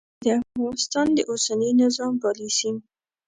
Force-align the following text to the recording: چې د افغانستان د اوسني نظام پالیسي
چې 0.23 0.29
د 0.33 0.35
افغانستان 0.43 1.07
د 1.13 1.19
اوسني 1.31 1.69
نظام 1.81 2.13
پالیسي 2.23 2.71